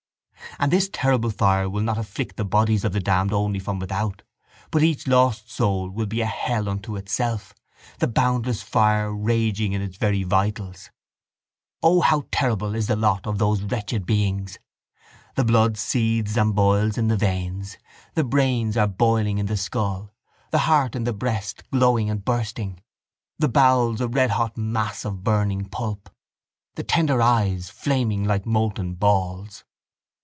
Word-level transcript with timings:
And 0.59 0.69
this 0.71 0.89
terrible 0.93 1.29
fire 1.31 1.67
will 1.69 1.81
not 1.81 1.97
afflict 1.97 2.35
the 2.35 2.45
bodies 2.45 2.83
of 2.83 2.91
the 2.91 2.99
damned 2.99 3.31
only 3.33 3.57
from 3.57 3.79
without, 3.79 4.21
but 4.69 4.83
each 4.83 5.07
lost 5.07 5.49
soul 5.49 5.89
will 5.89 6.05
be 6.07 6.19
a 6.21 6.25
hell 6.25 6.67
unto 6.69 6.97
itself, 6.97 7.55
the 7.99 8.07
boundless 8.07 8.61
fire 8.61 9.13
raging 9.15 9.71
in 9.71 9.81
its 9.81 9.97
very 9.97 10.21
vitals. 10.23 10.91
O, 11.81 12.01
how 12.01 12.27
terrible 12.31 12.75
is 12.75 12.87
the 12.87 12.95
lot 12.97 13.25
of 13.25 13.37
those 13.39 13.63
wretched 13.63 14.05
beings! 14.05 14.59
The 15.35 15.45
blood 15.45 15.77
seethes 15.77 16.37
and 16.37 16.53
boils 16.53 16.95
in 16.97 17.07
the 17.07 17.17
veins, 17.17 17.77
the 18.15 18.25
brains 18.25 18.75
are 18.77 18.87
boiling 18.87 19.37
in 19.39 19.45
the 19.47 19.57
skull, 19.57 20.13
the 20.51 20.59
heart 20.59 20.95
in 20.95 21.05
the 21.05 21.13
breast 21.13 21.63
glowing 21.71 22.09
and 22.09 22.23
bursting, 22.25 22.81
the 23.39 23.49
bowels 23.49 23.99
a 24.01 24.07
redhot 24.07 24.57
mass 24.57 25.05
of 25.05 25.23
burning 25.23 25.65
pulp, 25.69 26.09
the 26.75 26.83
tender 26.83 27.19
eyes 27.21 27.69
flaming 27.69 28.25
like 28.25 28.45
molten 28.45 28.93
balls. 28.95 29.63